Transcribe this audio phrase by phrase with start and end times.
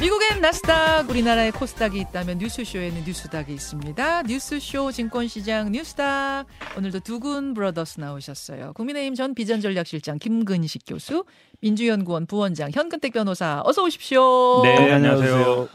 [0.00, 4.22] 미국엔 나스닥, 우리나라에 코스닥이 있다면 뉴스쇼에는 뉴스닥이 있습니다.
[4.22, 6.46] 뉴스쇼 증권시장 뉴스닥.
[6.78, 8.72] 오늘도 두군 브러더스 나오셨어요.
[8.72, 11.24] 국민의힘 전 비전전략실장 김근식 교수,
[11.60, 14.62] 민주연구원 부원장 현근택 변호사 어서 오십시오.
[14.62, 15.68] 네, 안녕하세요.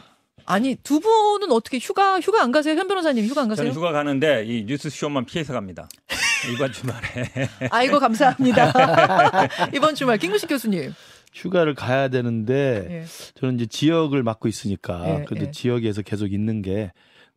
[0.48, 2.76] 아니 두 분은 어떻게 휴가 휴가 안 가세요?
[2.76, 3.66] 현 변호사님 휴가 안 가세요?
[3.68, 5.88] 저는 휴가 가는데 이 뉴스 쇼만 피해서 갑니다.
[6.52, 7.50] 이번 주말에.
[7.70, 8.74] 아이고 감사합니다.
[9.74, 10.94] 이번 주말 김근식 교수님.
[11.36, 13.06] 휴가를 가야 되는데 예.
[13.36, 15.52] 저는 이제 지역을 맡고 있으니까 예, 그래도 예.
[15.52, 16.92] 지역에서 계속 있는 게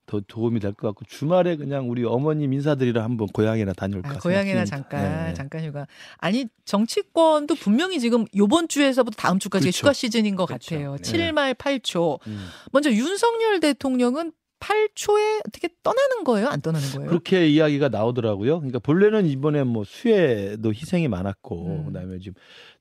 [0.09, 4.65] 더 도움이 될 것 같고 주말에 그냥 우리 어머님 인사드리러 한번 고향이나 다녀올까 아, 고향이나.
[4.65, 5.35] 잠깐 네.
[5.35, 5.87] 잠깐 휴가.
[6.17, 9.79] 아니 정치권도 분명히 지금 요번 주에서부터 다음 주까지 그렇죠.
[9.81, 10.75] 휴가 시즌인 것 그렇죠.
[10.77, 10.97] 같아요.
[10.97, 11.03] 네.
[11.03, 12.27] 7말 8초.
[12.27, 12.47] 음.
[12.73, 16.49] 먼저 윤석열 대통령은 8초에 어떻게 떠나는 거예요?
[16.49, 17.09] 안 떠나는 거예요?
[17.11, 18.59] 그렇게 이야기가 나오더라고요.
[18.61, 21.85] 그러니까 본래는 이번에 뭐 수해도 희생이 많았고 음.
[21.87, 22.33] 그다음에 지금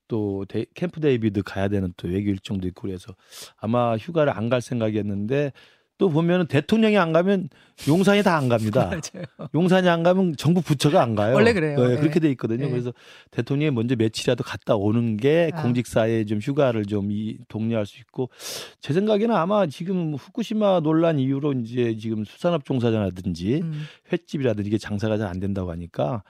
[0.08, 3.14] 또 데, 캠프 데이비드 가야 되는 또 외교 일정도 있고 그래서
[3.58, 5.52] 아마 휴가를 안 갈 생각이었는데
[6.00, 7.50] 또 보면은 대통령이 안 가면
[7.88, 8.92] 용산이 다 안 갑니다.
[9.56, 11.34] 용산이 안 가면 정부 부처가 안 가요.
[11.34, 11.76] 원래 그래요.
[11.80, 12.00] 네, 네.
[12.00, 12.66] 그렇게 돼 있거든요.
[12.66, 12.70] 네.
[12.72, 12.94] 그래서
[13.32, 15.62] 대통령이 먼저 며칠이라도 갔다 오는 게 아.
[15.64, 18.30] 공직사회 좀 휴가를 좀 이, 독려할 수 있고
[18.80, 23.84] 제 생각에는 아마 지금 후쿠시마 논란 이후로 이제 지금 수산업 종사자라든지 음.
[24.12, 26.22] 횟집이라든지 이게 장사가 잘 안 된다고 하니까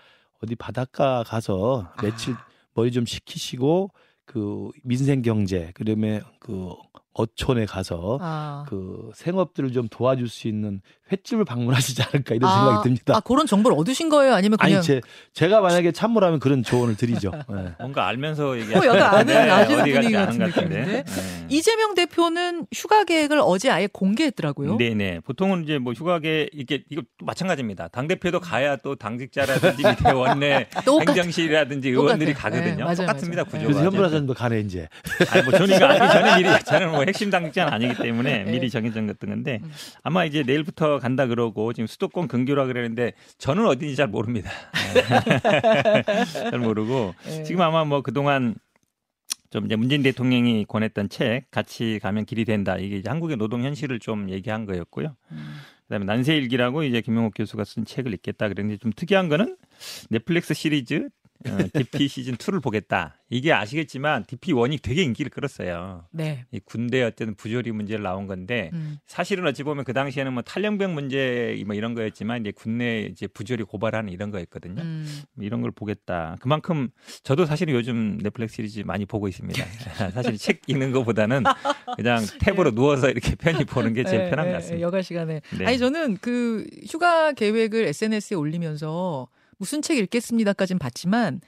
[0.42, 2.48] 어디 바닷가 가서 며칠 아.
[2.78, 3.89] 머리 좀 식히시고
[4.25, 6.70] 그 민생 경제 그다음에 그
[7.14, 8.66] 어촌에 가서 아.
[8.67, 10.81] 그 생업들을 좀 도와줄 수 있는
[11.12, 13.16] 횟집을 방문하시지 않을까 이런 아, 생각이 듭니다.
[13.16, 14.34] 아 그런 정보를 얻으신 거예요?
[14.34, 15.02] 아니면 그냥 아니 제
[15.34, 17.32] 제가 만약에 참모라면 그런 조언을 드리죠.
[17.50, 17.74] 네.
[17.80, 20.40] 뭔가 알면서 뭐 얘기하는 약간 아는 네, 아시는 갔지 같은.
[20.40, 21.04] 느낌인데 네.
[21.50, 24.78] 이재명 대표는 휴가 계획을 어제 아예 공개했더라고요.
[24.78, 25.22] 네네.
[25.22, 27.88] 보통은 이제 뭐 휴가계 이게 이거 또 마찬가지입니다.
[27.90, 32.52] 당 대표도 가야 또 당직자라든지 밑에 원내 행정실이라든지 의원들이 똑같아요.
[32.62, 32.76] 가거든요.
[32.78, 33.52] 네, 맞아요, 똑같습니다 맞아요.
[33.52, 33.64] 구조가.
[33.66, 34.88] 그래서 현부라전도 가네 이제.
[35.30, 38.52] 아니 뭐 저는 이거 아니 저는 미리 저는 뭐 핵심 당직자는 아니기 때문에 네.
[38.52, 39.72] 미리 정해진 것던 건데 음.
[40.04, 44.52] 아마 이제 내일부터 간다 그러고 지금 수도권 근교라 그러는데 저는 어딘지 잘 모릅니다.
[46.33, 47.44] 잘 모르고 네.
[47.44, 48.55] 지금 아마 뭐 그동안
[49.49, 53.99] 좀 이제 문재인 대통령이 권했던 책 같이 가면 길이 된다 이게 이제 한국의 노동 현실을
[53.99, 55.16] 좀 얘기한 거였고요.
[55.32, 55.55] 음.
[55.83, 59.55] 그다음에 난세일기라고 이제 김용옥 교수가 쓴 책을 읽겠다 그랬는데 좀 특이한 거는
[60.10, 61.10] 넷플릭스 시리즈 어,
[61.73, 63.15] DP 시즌 2를 보겠다.
[63.30, 66.05] 이게 아시겠지만 DP 1이 되게 인기를 끌었어요.
[66.11, 66.45] 네.
[66.52, 68.98] 이 군대 어쨌든 부조리 문제를 나온 건데 음.
[69.05, 73.64] 사실은 어찌 보면 그 당시에는 뭐 탈영병 문제 뭐 이런 거였지만 이제 군내 이제 부조리
[73.64, 74.81] 고발하는 이런 거였거든요.
[74.81, 75.21] 음.
[75.39, 76.37] 이런 걸 보겠다.
[76.39, 76.89] 그만큼
[77.23, 79.64] 저도 사실은 요즘 넷플릭스 시리즈 많이 보고 있습니다.
[80.14, 81.43] 사실 책 읽는 것보다는
[81.95, 84.81] 그냥 탭으로 누워서 이렇게 편히 보는 게 제일 네, 편한 네, 것 같습니다.
[84.81, 85.42] 여가 시간에.
[85.58, 85.65] 네.
[85.65, 89.27] 아니 저는 그 휴가 계획을 SNS에 올리면서
[89.58, 91.42] 무슨 책 읽겠습니다까진 봤지만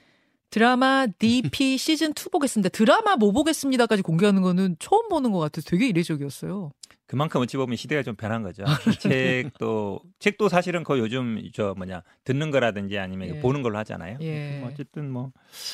[0.50, 2.68] 드라마 DP 시즌 2 보겠습니다.
[2.70, 6.72] 드라마 뭐 보겠습니다까지 공개하는 거는 처음 보는 것 같아서 되게 이례적이었어요.
[7.06, 8.62] 그만큼 어찌 보면 시대가 좀 변한 거죠.
[8.64, 13.40] 아, 이 책도 책도 사실은 거의 요즘 저 뭐냐 듣는 거라든지 아니면 예.
[13.40, 14.18] 보는 걸로 하잖아요.
[14.20, 14.58] 예.
[14.60, 15.32] 뭐 어쨌든 뭐,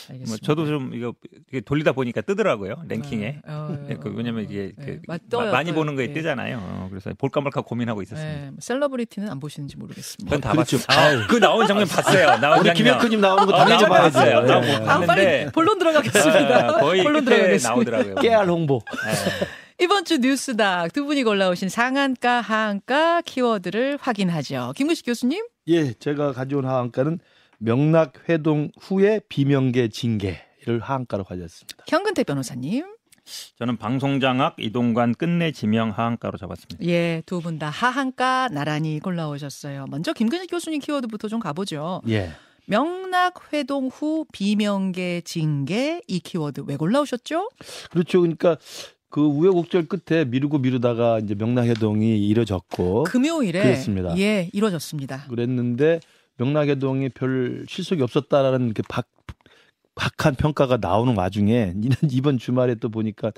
[0.08, 0.30] 알겠습니다.
[0.30, 1.12] 뭐 저도 좀 이거
[1.50, 3.42] 이게 돌리다 보니까 뜨더라고요 랭킹에.
[3.46, 4.82] 어, 어, 예, 그 왜냐면 이게 예.
[4.82, 5.72] 그 맞- 마- 떠요, 많이.
[5.72, 6.12] 보는 거에 예.
[6.14, 6.58] 뜨잖아요.
[6.58, 8.46] 어, 그래서 볼까 말까 고민하고 있었습니다.
[8.46, 8.50] 예.
[8.58, 10.34] 셀러브리티는 안 보시는지 모르겠습니다.
[10.34, 10.78] 그건 다 그렇죠.
[10.86, 11.18] 봤어요.
[11.22, 12.38] 아, 그 나온 장면 봤어요.
[12.40, 12.74] 나온 우리 장면.
[12.76, 14.18] 김혁근님 나오는 거 어, 당연히 나온 거 봐야죠.
[14.18, 14.46] 봤어요.
[14.68, 14.78] 예.
[14.80, 14.90] 봤는데.
[14.90, 16.68] 아, 빨리 본론 들어가겠습니다.
[16.68, 17.68] 아, 거의 본론 들어가겠습니다.
[17.74, 18.14] 나오더라고요.
[18.16, 18.80] 깨알 홍보.
[19.06, 19.84] 예.
[19.84, 24.72] 이번 주 뉴스닥 두 분이 골라오신 상한가, 하한가 키워드를 확인하죠.
[24.76, 25.44] 김구식 교수님?
[25.68, 27.18] 예, 제가 가져온 하한가는
[27.58, 31.84] 명락 회동 후에 비명계 징계를 하한가로 가졌습니다.
[31.88, 32.84] 현근태 변호사님?
[33.58, 36.84] 저는 방송장악 이동관 끝내 지명 하한가로 잡았습니다.
[36.86, 39.86] 예, 두 분 다 하한가 나란히 골라오셨어요.
[39.90, 42.02] 먼저 김근식 교수님 키워드부터 좀 가보죠.
[42.08, 42.30] 예.
[42.66, 47.50] 명락 회동 후 비명계 징계 이 키워드 왜 골라오셨죠?
[47.90, 48.20] 그렇죠.
[48.20, 48.56] 그러니까
[49.08, 54.18] 그 우여곡절 끝에 미루고 미루다가 이제 명락회동이 이뤄졌고 금요일에 그렇습니다.
[54.18, 55.26] 예 이뤄졌습니다.
[55.28, 56.00] 그랬는데
[56.36, 59.08] 명락회동이 별 실속이 없었다라는 그 박,
[59.94, 61.74] 박한 평가가 나오는 와중에
[62.10, 63.32] 이번 주말에 또 보니까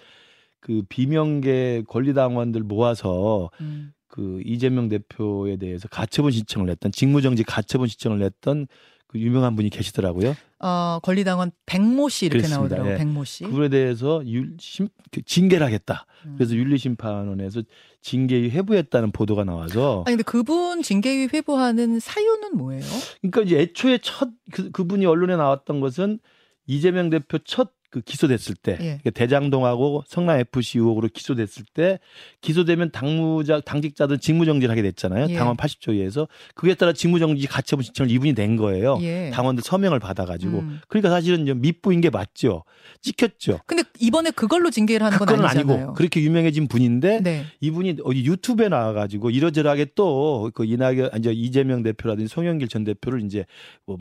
[0.60, 8.19] 그 비명계 권리당원들 모아서 음, 그 이재명 대표에 대해서 가처분 신청을 냈던 직무정지 가처분 신청을
[8.19, 8.66] 냈던
[9.08, 10.37] 그 유명한 분이 계시더라고요.
[10.60, 12.76] 어, 권리당원 백모 씨 이렇게 그렇습니다.
[12.76, 12.93] 나오더라고요.
[12.93, 12.99] 예.
[12.99, 13.44] 백모 씨.
[13.44, 16.06] 그분에 대해서 율, 심, 그 징계를 하겠다.
[16.26, 16.34] 음.
[16.37, 17.62] 그래서 윤리심판원에서
[18.02, 22.84] 징계위 회부했다는 보도가 나와서 아니 근데 그분 징계위 회부하는 사유는 뭐예요?
[23.20, 26.19] 그러니까 이제 애초에 첫 그, 그분이 언론에 나왔던 것은
[26.66, 28.76] 이재명 대표 첫 그 기소됐을 때 예.
[29.02, 31.99] 그러니까 대장동하고 성남 FC 의혹으로 기소됐을 때
[32.40, 35.26] 기소되면 당무자 당직자들 직무정지를 하게 됐잖아요.
[35.31, 35.35] 예.
[35.35, 38.99] 당원 80조에 의해서 그에 따라 직무정지 가처분 신청을 이분이 낸 거예요.
[39.02, 39.31] 예.
[39.32, 40.81] 당원들 서명을 받아가지고 음.
[40.88, 42.64] 그러니까 사실은 이제 밑부인 게 맞죠.
[43.00, 43.61] 찍혔죠.
[43.67, 45.75] 근데 이번에 그걸로 징계를 하는 건 아니잖아요.
[45.76, 47.44] 아니고 그렇게 유명해진 분인데 네.
[47.61, 53.44] 이분이 어디 유튜브에 나와가지고 이러저러하게 또 그 이낙연 이제 이재명 대표라든지 송영길 전 대표를 이제
[53.87, 53.96] 뭐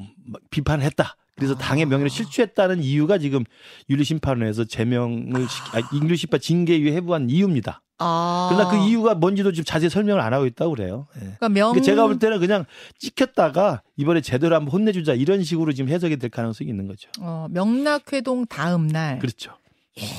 [0.50, 1.16] 비판했다.
[1.38, 1.58] 그래서 아.
[1.58, 3.44] 당의 명예를 실추했다는 이유가 지금
[3.90, 7.82] 윤리심판원에서 제명을 시, 아, 윤리심판 징계위에 해부한 이유입니다.
[8.00, 8.50] 아.
[8.52, 11.08] 그러나 그 이유가 뭔지도 지금 자세히 설명을 안 하고 있다고 그래요.
[11.16, 11.20] 예.
[11.20, 12.66] 그러니까 명 그러니까 제가 볼 때는 그냥
[13.00, 17.10] 찍혔다가 이번에 제대로 한번 혼내주자 이런 식으로 지금 해석이 될 가능성이 있는 거죠.
[17.20, 19.54] 어, 명락회동 다음 날 그렇죠.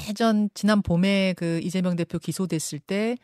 [0.09, 3.17] 예전 지난 봄에 그 이재명 대표 기소됐을 때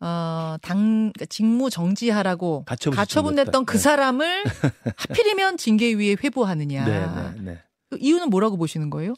[0.00, 3.78] 어, 당 그러니까 직무 정지하라고 가처분 가처분 냈던 그 네.
[3.78, 4.44] 사람을
[4.96, 6.84] 하필이면 징계 위에 회부하느냐.
[6.84, 7.58] 네, 네, 네.
[7.90, 9.14] 그 이유는 뭐라고 보시는 거예요?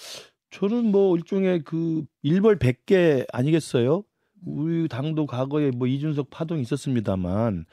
[0.51, 4.05] 저는 뭐 일종의 그 일벌 100개 아니겠어요?
[4.45, 7.67] 우리 당도 과거에 뭐 이준석 파동이 있었습니다만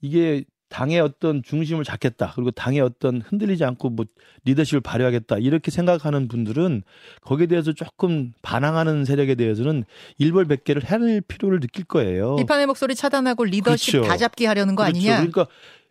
[0.00, 2.32] 이게 당의 어떤 중심을 잡겠다.
[2.34, 4.04] 그리고 당의 어떤 흔들리지 않고 뭐
[4.44, 5.38] 리더십을 발휘하겠다.
[5.38, 6.82] 이렇게 생각하는 분들은
[7.22, 9.84] 거기에 대해서 조금 반항하는 세력에 대해서는
[10.18, 12.36] 일벌 100개를 해낼 필요를 느낄 거예요.
[12.36, 13.98] 비판의 목소리 차단하고 리더십 어.
[14.00, 14.08] 그렇죠.
[14.10, 14.98] 다 잡기 하려는 거 그렇죠.
[14.98, 15.16] 아니냐?
[15.18, 15.46] 그러니까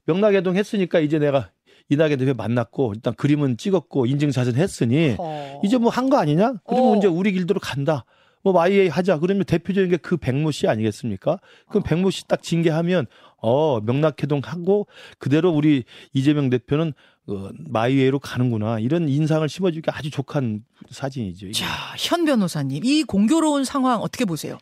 [0.05, 1.51] 명낙회동 했으니까 이제 내가
[1.89, 5.61] 이낙연 대표 만났고 일단 그림은 찍었고 인증샷은 했으니 어.
[5.63, 6.55] 이제 뭐 한 거 아니냐?
[6.67, 6.97] 그러면 어.
[6.97, 8.05] 이제 우리 길대로 간다.
[8.45, 9.17] 뭐 마이웨이 하자.
[9.17, 11.39] 그러면 대표적인 게 그 백모 씨 아니겠습니까?
[11.67, 11.83] 그럼 어.
[11.83, 13.07] 백모 씨 딱 징계하면
[13.37, 14.85] 어 명낙회동 하고
[15.17, 15.83] 그대로 우리
[16.13, 16.93] 이재명 대표는
[17.27, 21.47] 어, 마이웨이로 가는구나 이런 인상을 심어주기 아주 족한 사진이죠.
[21.47, 21.53] 이게.
[21.59, 21.65] 자,
[21.97, 24.59] 현 변호사님, 이 공교로운 상황 어떻게 보세요?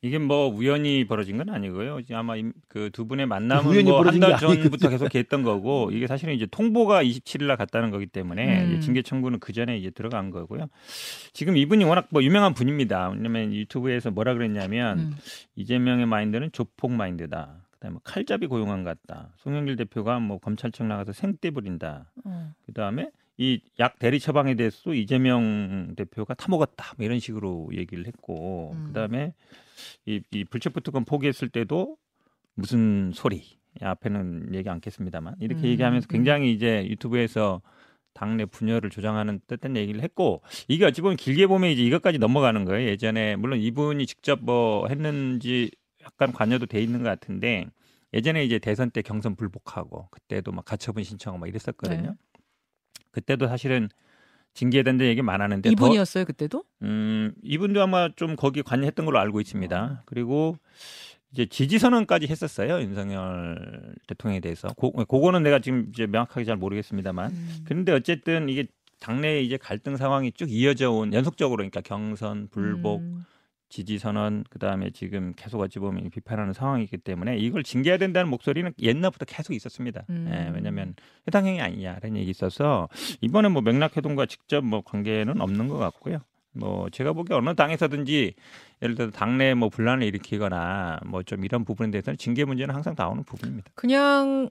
[0.00, 1.98] 이게 뭐 우연히 벌어진 건 아니고요.
[1.98, 2.34] 이제 아마
[2.68, 4.88] 그 두 분의 만남은 우연히 뭐한 벌어진 게달 전부터.
[4.90, 8.80] 계속 했던 거고 이게 사실은 이제 통보가 27일 날 갔다는 거기 때문에 음.
[8.80, 10.68] 징계 청구는 그 전에 이제 들어간 거고요.
[11.32, 13.10] 지금 이분이 워낙 뭐 유명한 분입니다.
[13.10, 15.16] 왜냐면 유튜브에서 뭐라 그랬냐면 음.
[15.56, 17.64] 이재명의 마인드는 조폭 마인드다.
[17.72, 19.30] 그다음에 뭐 칼잡이 고용한 것 같다.
[19.38, 22.12] 송영길 대표가 뭐 검찰청 나가서 생떼 부린다.
[22.24, 22.52] 어.
[22.66, 26.94] 그다음에 이 약 대리 처방에 대해서도 이재명 대표가 타먹었다.
[26.96, 28.84] 뭐 이런 식으로 얘기를 했고 음.
[28.88, 29.32] 그다음에
[30.06, 31.96] 이, 이 불체포 특권 포기했을 때도
[32.54, 36.10] 무슨 소리 야, 앞에는 얘기 않겠습니다만 이렇게 음, 얘기하면서 음.
[36.10, 37.62] 굉장히 이제 유튜브에서
[38.14, 42.88] 당내 분열을 조장하는 뜻된 얘기를 했고 이게 어찌 보면 길게 보면 이제 이것까지 넘어가는 거예요.
[42.88, 45.70] 예전에 물론 이분이 직접 뭐 했는지
[46.02, 47.66] 약간 관여도 돼 있는 것 같은데
[48.14, 52.10] 예전에 이제 대선 때 경선 불복하고 그때도 막 가처분 신청하고 막 이랬었거든요.
[52.10, 52.16] 네.
[53.18, 53.88] 그때도 사실은
[54.54, 56.64] 징계된다 얘기 많았는데 더- 이분이었어요 그때도?
[56.82, 60.02] 음, 이분도 아마 좀 거기 관여했던 걸로 알고 있습니다.
[60.06, 60.56] 그리고
[61.32, 62.80] 이제 지지 선언까지 했었어요.
[62.80, 64.68] 윤석열 대통령에 대해서.
[64.68, 67.30] 고, 그거는 내가 지금 이제 명확하게 잘 모르겠습니다만.
[67.30, 67.58] 음.
[67.66, 68.66] 그런데 어쨌든 이게
[69.00, 73.24] 당내에 이제 갈등 상황이 쭉 이어져 온 연속적으로 그러니까 경선, 불복, 음.
[73.68, 79.24] 지지 선언 그다음에 지금 계속 어찌 보면 비판하는 상황이기 때문에 이걸 징계해야 된다는 목소리는 옛날부터
[79.26, 80.04] 계속 있었습니다.
[80.10, 80.28] 음.
[80.32, 80.94] 예, 왜냐하면
[81.26, 82.88] 해당 행위 아니냐라는 얘기 있어서
[83.20, 86.20] 이번에 뭐 맥락해동과 직접 뭐 관계는 없는 것 같고요.
[86.52, 88.34] 뭐 제가 보기에 어느 당에서든지
[88.82, 93.22] 예를 들어 당내 뭐 분란을 일으키거나 뭐 좀 이런 부분에 대해서는 징계 문제는 항상 나오는
[93.22, 93.70] 부분입니다.
[93.74, 94.48] 그냥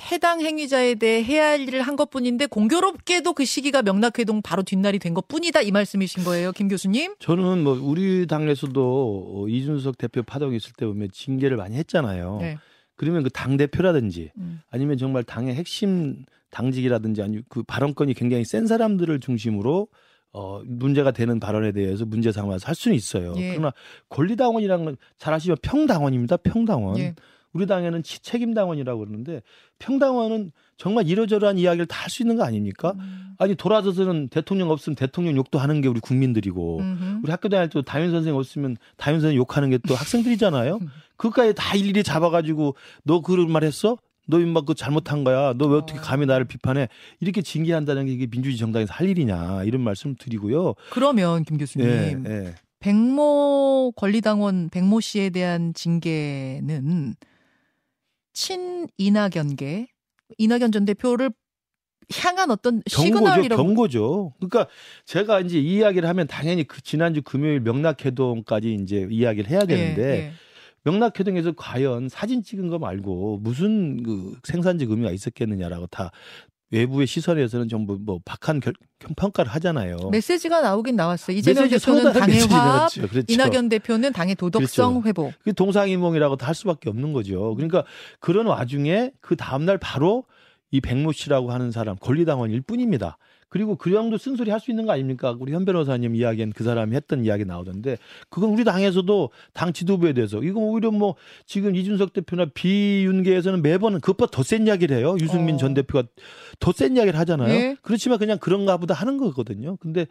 [0.00, 5.14] 해당 행위자에 대해 해야 할 일을 한 것뿐인데 공교롭게도 그 시기가 명락회동 바로 뒷날이 된
[5.14, 7.14] 것뿐이다 이 말씀이신 거예요, 김 교수님?
[7.18, 12.38] 저는 뭐 우리 당에서도 어, 이준석 대표 파동이 있을 때 보면 징계를 많이 했잖아요.
[12.40, 12.58] 네.
[12.96, 14.60] 그러면 그 당 대표라든지 음.
[14.70, 19.88] 아니면 정말 당의 핵심 당직이라든지 아니 그 발언권이 굉장히 센 사람들을 중심으로
[20.32, 23.34] 어 문제가 되는 발언에 대해서 문제 삼아서 할 수는 있어요.
[23.36, 23.50] 예.
[23.50, 23.72] 그러나
[24.08, 26.36] 권리당원이라는 건 잘 아시면 평당원입니다.
[26.38, 26.98] 평당원.
[26.98, 27.14] 예.
[27.56, 29.42] 우리 당에는 치- 책임당원이라고 그러는데
[29.78, 32.92] 평당원은 정말 이러저러한 이야기를 다 할 수 있는 거 아닙니까?
[32.98, 33.34] 음.
[33.38, 37.20] 아니 돌아서서는 대통령 없으면 대통령 욕도 하는 게 우리 국민들이고 음흠.
[37.24, 40.78] 우리 학교 다닐 때 담임 선생 없으면 담임 선생 욕하는 게 또 학생들이잖아요.
[41.16, 43.96] 그까지 다 일일이 잡아가지고 너 그런 말 했어?
[44.28, 45.52] 너 임마 그 잘못한 거야.
[45.54, 46.88] 너 왜 어떻게 감히 나를 비판해?
[47.20, 50.74] 이렇게 징계한다는 게 이게 민주주의 정당에서 할 일이냐 이런 말씀 드리고요.
[50.90, 52.54] 그러면 김 교수님 예, 예.
[52.80, 57.14] 백모 권리당원 백모 씨에 대한 징계는
[58.36, 59.88] 친 이낙연계
[60.36, 61.30] 이낙연 전 대표를
[62.22, 64.34] 향한 어떤 시그널이라고 경고죠.
[64.36, 64.68] 그러니까
[65.06, 70.18] 제가 이제 이 이야기를 하면 당연히 그 지난주 금요일 명락해동까지 이제 이야기를 해야 되는데 예,
[70.26, 70.32] 예.
[70.84, 76.12] 명락해동에서 과연 사진 찍은 거 말고 무슨 그 생산적 의미가 있었겠느냐라고 다
[76.70, 78.72] 외부의 시선에서는 전부 뭐 박한 결,
[79.16, 79.96] 평가를 하잖아요.
[80.10, 81.36] 메시지가 나오긴 나왔어요.
[81.36, 82.92] 이재명 대표는 당의 화합.
[82.92, 83.22] 그렇죠.
[83.28, 85.08] 이낙연 대표는 당의 도덕성 그렇죠.
[85.08, 85.32] 회복.
[85.44, 87.54] 그 동상이몽이라고 다할 수밖에 없는 거죠.
[87.54, 87.84] 그러니까
[88.18, 90.24] 그런 와중에 그 다음날 바로
[90.72, 93.18] 이 백모 씨라고 하는 사람 권리당원일 뿐입니다.
[93.48, 95.36] 그리고 그 정도 쓴소리 할 수 있는 거 아닙니까?
[95.38, 97.98] 우리 현 변호사님 이야기한 그 사람이 했던 이야기 나오던데
[98.30, 101.14] 그건 우리 당에서도 당 지도부에 대해서 이건 오히려 뭐
[101.46, 105.16] 지금 이준석 대표나 비윤계에서는 매번 그것보다 더 센 이야기를 해요.
[105.20, 105.58] 유승민 어.
[105.58, 106.08] 전 대표가
[106.58, 107.50] 더 센 이야기를 하잖아요.
[107.54, 107.76] 예.
[107.82, 109.76] 그렇지만 그냥 그런가 보다 하는 거거든요.
[109.76, 110.06] 근데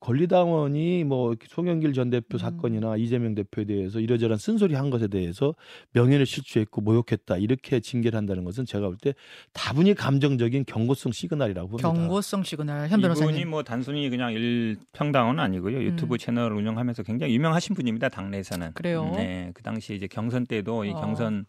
[0.00, 2.38] 권리당원이 뭐 송영길 전 대표 음.
[2.38, 5.54] 사건이나 이재명 대표에 대해서 이러저런 쓴소리 한 것에 대해서
[5.92, 9.14] 명예를 실추했고 모욕했다 이렇게 징계를 한다는 것은 제가 볼 때
[9.52, 11.88] 다분히 감정적인 경고성 시그널이라고 봅니다.
[11.92, 13.30] 경고성 시그널 현 변호사님.
[13.30, 15.82] 이분이 뭐 단순히 그냥 일평당은 아니고요.
[15.82, 16.18] 유튜브 음.
[16.18, 18.08] 채널을 운영하면서 굉장히 유명하신 분입니다.
[18.08, 18.72] 당내에서는.
[18.74, 19.12] 그래요?
[19.16, 21.00] 네, 그 당시 이제 경선 때도 이 어.
[21.00, 21.46] 경선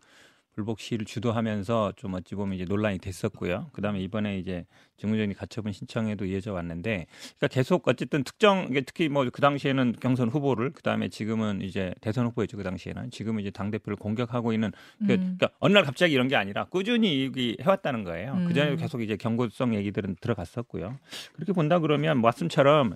[0.54, 3.70] 불복 시를 주도하면서 좀 어찌 보면 이제 논란이 됐었고요.
[3.74, 4.66] 그다음에 이번에 이제
[5.00, 10.72] 직무정지 가처분 신청에도 이어져 왔는데, 그러니까 계속 어쨌든 특정 특히 뭐 그 당시에는 경선 후보를
[10.72, 14.72] 그다음에 지금은 이제 대선 후보였죠 그 당시에는 지금은 이제 당 대표를 공격하고 있는
[15.06, 15.36] 그- 음.
[15.38, 18.34] 그러니까 어느 날 갑자기 이런 게 아니라 꾸준히 여기 해왔다는 거예요.
[18.34, 18.48] 음.
[18.48, 20.98] 그 전에 계속 이제 경고성 얘기들은 들어갔었고요.
[21.34, 22.96] 그렇게 본다 그러면 뭐 말씀처럼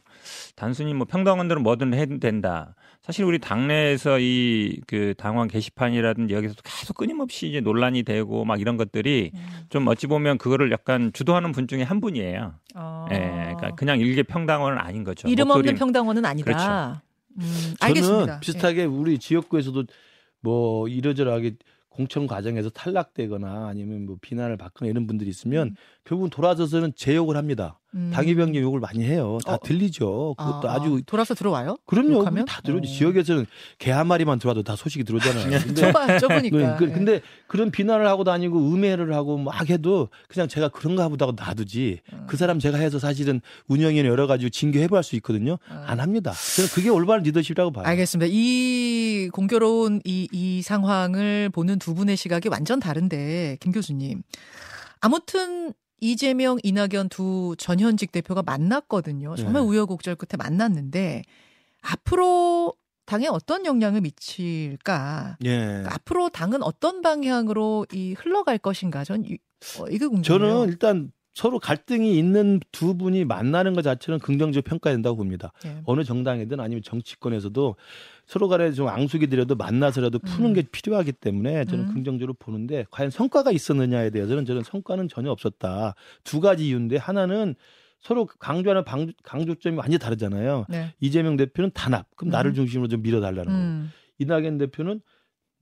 [0.56, 2.76] 단순히 뭐 평당원들은 뭐든 해도 된다.
[3.02, 8.78] 사실 우리 당내에서 이 그 당원 게시판이라든지 여기서 계속 끊임없이 이제 논란이 되고 막 이런
[8.78, 9.40] 것들이 음.
[9.70, 12.54] 좀 어찌 보면 그거를 약간 주도하는 분 중에 한 분이에요.
[12.76, 13.08] 어.
[13.12, 15.28] 예, 그러니까 그냥 일개 평당원은 아닌 거죠.
[15.28, 17.04] 이름 없는 목소리는- 평당원은 아니다.
[17.38, 18.36] 음, 저는 알겠습니다.
[18.36, 18.40] 예.
[18.40, 19.84] 비슷하게 우리 지역구에서도
[20.42, 21.56] 뭐 이러저러하게
[21.90, 25.76] 공천 과정에서 탈락되거나 아니면 뭐 비난을 받거나 이런 분들이 있으면 음.
[26.06, 27.80] 결국은 돌아서서는 제 욕을 합니다.
[27.96, 28.12] 음.
[28.14, 29.38] 당위병리 욕을 많이 해요.
[29.46, 29.60] 다 어.
[29.64, 30.34] 들리죠.
[30.38, 31.78] 그것도 아, 아, 주 아, 돌아서 들어와요?
[31.86, 32.26] 그럼요.
[32.46, 32.90] 다 들어오죠.
[32.90, 32.92] 어.
[32.92, 33.46] 지역에서는
[33.78, 35.60] 개 한 마리만 들어와도 다 소식이 들어오잖아요.
[35.64, 36.58] 근데 좁아 좁으니까.
[36.58, 36.92] 네, 그, 예.
[36.92, 42.00] 근데 그런 비난을 하고 다니고 음해를 하고 막 해도 그냥 제가 그런가 보다 하고 놔두지
[42.12, 42.26] 음.
[42.28, 45.58] 그 사람 제가 해서 사실은 운영위원 여러 가지 징계 해부할 수 있거든요.
[45.70, 45.84] 아.
[45.88, 46.34] 안 합니다.
[46.56, 47.86] 저는 그게 올바른 리더십이라고 봐요.
[47.86, 48.30] 알겠습니다.
[48.32, 54.24] 이 공교로운 이, 이 상황을 보는 두 분의 시각이 완전 다른데, 김 교수님.
[55.02, 59.36] 아무튼 이재명, 이낙연 두 전현직 대표가 만났거든요.
[59.36, 59.68] 정말 네.
[59.70, 61.24] 우여곡절 끝에 만났는데,
[61.82, 62.74] 앞으로
[63.06, 65.38] 당에 어떤 영향을 미칠까?
[65.46, 65.84] 예.
[65.86, 69.04] 앞으로 당은 어떤 방향으로 이 흘러갈 것인가?
[69.04, 69.38] 전 이,
[69.80, 70.24] 어, 이게 궁금해요.
[70.24, 75.52] 저는 일단 서로 갈등이 있는 두 분이 만나는 것 자체는 긍정적 평가해야 된다고 봅니다.
[75.66, 75.82] 예.
[75.86, 77.76] 어느 정당이든 아니면 정치권에서도
[78.28, 80.54] 서로 간에 좀 앙숙이 들여도 만나서라도 푸는 음.
[80.54, 81.94] 게 필요하기 때문에 저는 음.
[81.94, 85.96] 긍정적으로 보는데 과연 성과가 있었느냐에 대해서는 저는 성과는 전혀 없었다.
[86.24, 87.56] 두 가지 이유인데 하나는
[88.00, 90.66] 서로 강조하는 방- 강조점이 완전히 다르잖아요.
[90.70, 90.94] 네.
[91.00, 92.06] 이재명 대표는 단합.
[92.16, 92.32] 그럼 음.
[92.32, 93.58] 나를 중심으로 좀 밀어달라는 거고.
[93.58, 93.92] 음.
[94.20, 95.02] 이낙연 대표는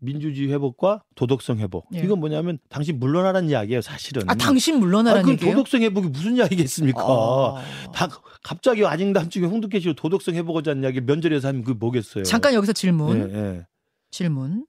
[0.01, 1.87] 민주주의 회복과 도덕성 회복.
[1.93, 1.99] 예.
[1.99, 4.23] 이건 뭐냐면 당신 물러나라는 이야기예요, 사실은.
[4.27, 5.53] 아, 당신 아, 물러나라는 얘기예요?
[5.53, 7.05] 도덕성 회복이 무슨 이야기겠습니까?
[7.05, 7.61] 어.
[7.93, 8.09] 다
[8.43, 12.23] 갑자기 아직담중에 홍두깨씨로 도덕성 회복하자는 이야기 면전에서 하면 그게 뭐겠어요?
[12.23, 13.31] 잠깐 여기서 질문.
[13.31, 13.65] 예, 예.
[14.09, 14.65] 질문.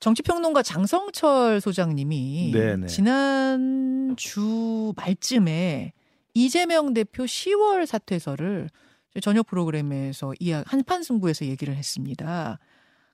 [0.00, 2.88] 정치평론가 장성철 소장님이 네네.
[2.88, 5.92] 지난 주 말쯤에
[6.34, 8.68] 이재명 대표 10월 사퇴설을
[9.22, 12.58] 저녁 프로그램에서 이야 한판 승부에서 얘기를 했습니다.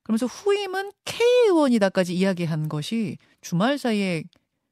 [0.08, 4.24] 그러면서 후임은 K 의원이다까지 이야기한 것이 주말 사이에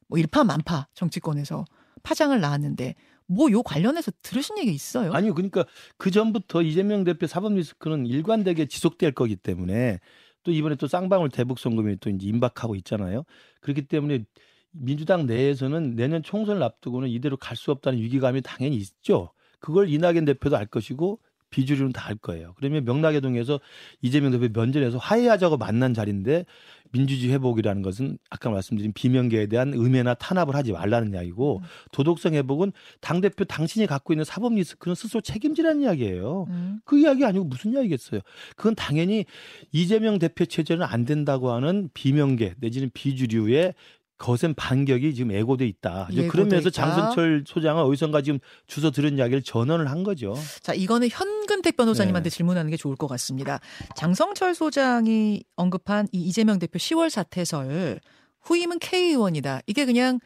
[0.09, 1.67] 뭐 일파만파 정치권에서
[2.03, 2.95] 파장을 낳았는데
[3.29, 5.13] 뭐 요 관련해서 들으신 얘기 있어요?
[5.13, 5.67] 아니요, 그러니까
[5.99, 9.99] 그 전부터 이재명 대표 사법 리스크는 일관되게 지속될 거기 때문에
[10.43, 13.25] 또 이번에 또 쌍방울 대북 송금이 또 이제 임박하고 있잖아요.
[13.61, 14.25] 그렇기 때문에
[14.71, 19.33] 민주당 내에서는 내년 총선을 앞두고는 이대로 갈 수 없다는 위기감이 당연히 있죠.
[19.61, 22.55] 그걸 이낙연 대표도 알 것이고 비주류는 다 알 거예요.
[22.57, 23.59] 그러면 명락의동에서
[24.01, 26.45] 이재명 대표 면전에서 화해하자고 만난 자리인데
[26.93, 33.21] 민주주의 회복이라는 것은 아까 말씀드린 비명계에 대한 음해나 탄압을 하지 말라는 이야기고 도덕성 회복은 당
[33.21, 36.47] 대표 당신이 갖고 있는 사법 리스크는 스스로 책임지라는 이야기예요.
[36.49, 36.81] 음.
[36.85, 38.21] 그 이야기 아니고 무슨 이야기겠어요?
[38.57, 39.25] 그건 당연히
[39.73, 43.75] 이재명 대표 체제는 안 된다고 하는 비명계 내지는 비주류의
[44.19, 46.09] 거센 반격이 지금 예고돼 있다.
[46.11, 46.71] 이제 예고돼 그러면서 있다.
[46.71, 50.35] 장선철 소장은 어디선가 지금 주소 들은 이야기를 전언을 한 거죠.
[50.61, 52.35] 자, 이거는 현근택 변호사님한테 네.
[52.37, 53.61] 질문하는 게 좋을 것 같습니다.
[53.95, 58.01] 장성철 소장이 언급한 이 이재명 대표 10월 사퇴설
[58.43, 59.61] 후임은 K 의원이다.
[59.67, 60.19] 이게 그냥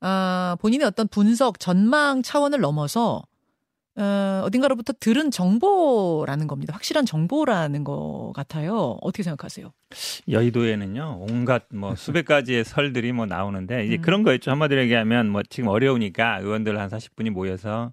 [0.00, 3.22] 아, 본인의 어떤 분석, 전망 차원을 넘어서
[3.98, 6.72] 어, 어딘가로부터 들은 정보라는 겁니다.
[6.72, 8.96] 확실한 정보라는 것 같아요.
[9.00, 9.72] 어떻게 생각하세요?
[10.28, 14.02] 여의도에는요 온갖 뭐 수백 가지의 설들이 뭐 나오는데 이제 음.
[14.02, 17.92] 그런 거 있죠 한마디로 얘기하면 뭐 지금 어려우니까 의원들 한 40분이 모여서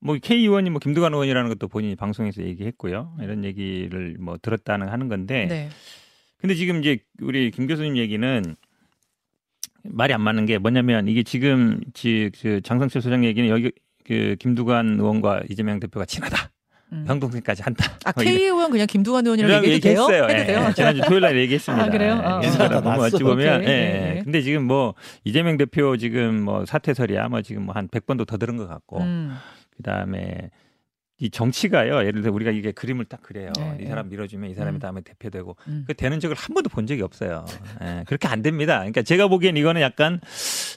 [0.00, 5.08] 뭐 K 의원이 뭐 김두관 의원이라는 것도 본인이 방송에서 얘기했고요 이런 얘기를 뭐 들었다는 하는
[5.08, 5.68] 건데 네.
[6.38, 8.56] 근데 지금 이제 우리 김 교수님 얘기는
[9.82, 13.72] 말이 안 맞는 게 뭐냐면 이게 지금 지, 그 장성철 소장 얘기는 여기
[14.06, 16.50] 그 김두관 의원과 이재명 대표가 친하다
[16.92, 17.04] 음.
[17.08, 20.24] 형동생까지 한다 아, 뭐 K 의원 그냥 김두관 의원이라고 이라고 얘기해도 돼요?
[20.24, 20.66] 해도 예, 돼요?
[20.68, 20.72] 예.
[20.74, 21.84] 지난주 토요일 날 얘기했습니다.
[21.84, 22.12] 아, 그래요?
[22.22, 22.40] 예, 어.
[22.40, 23.68] 그러니까 보면 어찌 보면 오케이.
[23.68, 24.22] 예, 예, 예.
[24.22, 24.94] 근데 지금 뭐
[25.24, 29.36] 이재명 대표 지금 뭐 사퇴설이야 뭐 지금 뭐 한 100번도 더 들은 것 같고 음.
[29.76, 30.50] 그다음에
[31.18, 32.00] 이 정치가요.
[32.06, 33.50] 예를 들어 우리가 이게 그림을 딱 그려요.
[33.56, 34.80] 네, 이 사람 밀어주면 이 사람이 음.
[34.80, 35.84] 다음에 대표되고 음.
[35.86, 37.46] 그 되는 적을 한 번도 본 적이 없어요.
[37.82, 38.78] 예, 그렇게 안 됩니다.
[38.78, 40.20] 그러니까 제가 보기엔 이거는 약간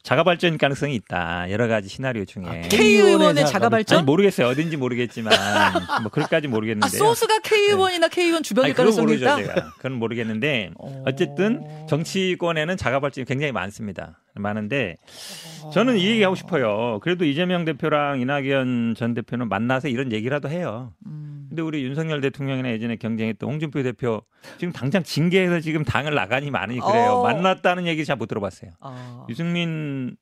[0.01, 1.51] 자가 발전 가능성이 있다.
[1.51, 2.46] 여러 가지 시나리오 중에.
[2.46, 4.05] 아, K 의원의 자가 아니 발전?
[4.05, 4.48] 모르겠어요.
[4.48, 5.34] 어딘지 모르겠지만
[6.03, 6.86] 뭐 그럴까지 모르겠는데.
[6.86, 9.36] 아 소스가 K 의원이나 K 의원 주변일 가능성이 모르죠, 있다.
[9.36, 9.74] 제가.
[9.75, 11.03] 그건 모르겠는데 어.
[11.05, 14.22] 어쨌든 정치권에는 자가 발전이 굉장히 많습니다.
[14.39, 14.98] 많은데
[15.74, 17.00] 저는 이 얘기 하고 싶어요.
[17.01, 20.93] 그래도 이재명 대표랑 이낙연 전 대표는 만나서 이런 얘기라도 해요.
[21.05, 21.48] 음.
[21.50, 24.22] 근데 우리 윤석열 대통령이나 예전에 경쟁했던 홍준표 대표
[24.58, 27.12] 지금 당장 징계해서 지금 당을 나가니 많으니 그래요.
[27.13, 27.24] 어.
[27.24, 28.72] 만났다는 얘기 잘 못 들어봤어요.
[28.81, 29.25] 아.
[29.29, 30.15] 유승민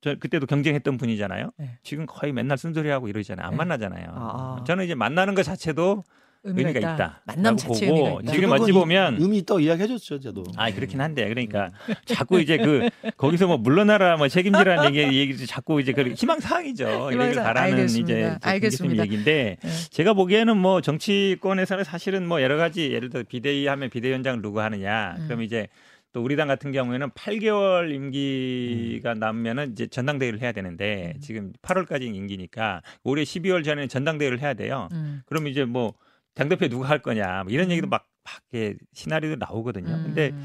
[0.00, 1.50] 저 그때도 경쟁했던 분이잖아요.
[1.58, 1.78] 네.
[1.82, 3.44] 지금 거의 맨날 쓴소리하고 이러잖아요.
[3.46, 3.56] 안 네.
[3.56, 4.06] 만나잖아요.
[4.10, 4.64] 아, 아.
[4.64, 6.04] 저는 이제 만나는 것 자체도
[6.44, 6.94] 의미가, 의미가 있다.
[6.94, 7.22] 있다.
[7.26, 8.32] 만남 자체 보고 의미가 있다.
[8.32, 10.44] 지금 어찌 보면 의미 있다고 이야기해줬죠, 저도.
[10.56, 11.70] 아 그렇긴 한데 그러니까
[12.04, 17.10] 자꾸 이제 그 거기서 뭐 물러나라 뭐 책임지라는 얘기 얘기 자꾸 이제 그 희망 사항이죠.
[17.12, 17.44] 희망사항.
[17.44, 18.12] 가라는 알겠습니다.
[18.12, 19.04] 이제 알겠습니다.
[19.04, 19.68] 얘기인데 네.
[19.90, 25.16] 제가 보기에는 뭐 정치권에서는 사실은 뭐 여러 가지 예를 들어 비대위 하면 비대위원장을 누구 하느냐
[25.18, 25.24] 음.
[25.26, 25.68] 그럼 이제
[26.14, 31.20] 또 우리 당 같은 경우에는 8개월 임기가 남으면은 이제 전당대회를 해야 되는데 음.
[31.20, 34.88] 지금 8월까지 임기니까 올해 12월 전에는 전당대회를 해야 돼요.
[34.92, 35.22] 음.
[35.26, 35.92] 그럼 이제 뭐
[36.38, 39.88] 당대표 누가 할 거냐 뭐 이런 얘기도 막, 막 이렇게 시나리오도 나오거든요.
[40.04, 40.44] 근데 음.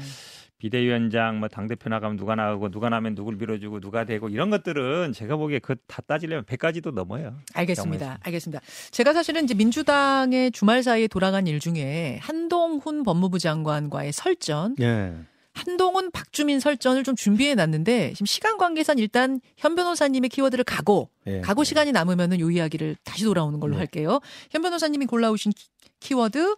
[0.58, 5.36] 비대위원장 뭐 당대표 나가면 누가 나가고 누가 나면 누굴 밀어주고 누가 되고 이런 것들은 제가
[5.36, 7.36] 보기에 그 다 따지려면 100가지도 넘어요.
[7.54, 7.98] 알겠습니다.
[8.06, 8.20] 경우에서.
[8.22, 8.60] 알겠습니다.
[8.90, 15.12] 제가 사실은 이제 민주당의 주말 사이에 돌아간 일 중에 한동훈 법무부 장관과의 설전, 예.
[15.54, 21.40] 한동훈 박주민 설전을 좀 준비해 놨는데 지금 시간 관계상 일단 현 변호사님의 키워드를 가고 예.
[21.40, 23.78] 가고 시간이 남으면은 요 이야기를 다시 돌아오는 걸로 네.
[23.78, 24.20] 할게요.
[24.50, 25.68] 현 변호사님이 골라오신 키-
[26.00, 26.56] 키워드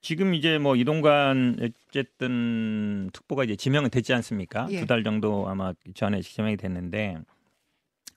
[0.00, 1.58] 지금 이제 뭐 이동관
[1.90, 4.66] 어쨌든 특보가 이제 지명은 됐지 않습니까?
[4.70, 4.80] 예.
[4.80, 7.18] 두달 정도 아마 전에 지명이 됐는데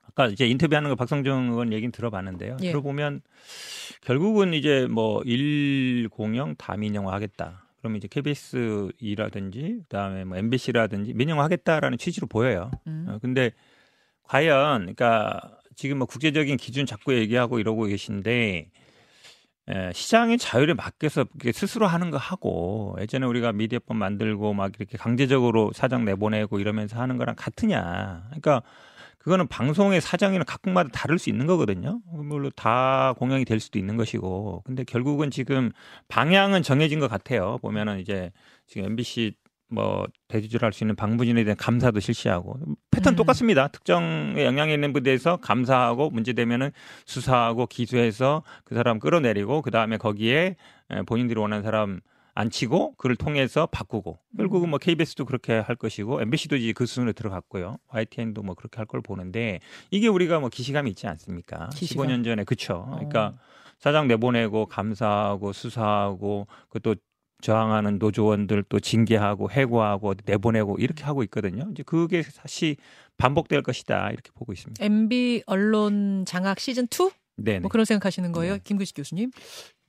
[0.08, 2.58] 아까 이제 인터뷰하는 거 박성정 의원 얘기는 들어봤는데요.
[2.62, 2.68] 예.
[2.70, 3.22] 들어보면
[4.02, 7.63] 결국은 이제 뭐 일공영 다 민영화 하겠다.
[7.84, 12.72] 그러면 이제 KBS이라든지 그다음에 뭐 MBC라든지 민영화하겠다라는 취지로 보여요.
[12.88, 13.08] 음.
[13.10, 13.52] 어, 근데
[14.24, 18.70] 과연 그러니까 지금 뭐 국제적인 기준 자꾸 얘기하고 이러고 계신데
[19.68, 25.74] 에, 시장의 자율에 맡겨서 스스로 하는 거 하고 예전에 우리가 미디어법 만들고 막 이렇게 강제적으로
[25.74, 28.24] 사장 내보내고 이러면서 하는 거랑 같으냐.
[28.28, 28.62] 그러니까
[29.24, 32.02] 그거는 방송의 사정이나 각국마다 다를 수 있는 거거든요.
[32.12, 34.64] 물론 다 공영이 될 수도 있는 것이고.
[34.66, 35.72] 근데 결국은 지금
[36.10, 37.58] 방향은 정해진 것 같아요.
[37.62, 38.32] 보면은 이제
[38.68, 39.36] 지금 MBC
[39.70, 42.60] 뭐 대주주를 할 수 있는 방부진에 대한 감사도 실시하고
[42.92, 43.16] 패턴 음.
[43.16, 43.70] 똑같습니다.
[43.70, 46.72] 특정에 영향이 있는 부대에서 감사하고 문제되면은
[47.06, 50.58] 수사하고 기소해서 그 사람 끌어내리고 그 다음에 거기에
[50.92, 52.02] 에, 본인들이 원하는 사람
[52.36, 57.78] 앉히고 그를 통해서 바꾸고 결국은 뭐 KBS도 그렇게 할 것이고 MBC도 이제 그 수준으로 들어갔고요.
[57.90, 59.60] YTN도 뭐 그렇게 할 걸 보는데
[59.92, 61.70] 이게 우리가 뭐 기시감이 있지 않습니까?
[61.76, 62.08] 기시감.
[62.08, 62.86] 15년 전에 그쵸.
[62.92, 63.40] 그러니까 어.
[63.80, 66.96] 사장 내보내고 감사하고 수사하고 그또
[67.42, 71.68] 저항하는 노조원들 또 징계하고 해고하고 내보내고 이렇게 하고 있거든요.
[71.72, 72.78] 이제 그게 다시
[73.18, 74.84] 반복될 것이다 이렇게 보고 있습니다.
[74.84, 77.10] MB 언론 장악 시즌 2?
[77.38, 77.60] 네.
[77.60, 78.60] 뭐 그런 생각하시는 거예요, 네.
[78.64, 79.32] 김근식 교수님?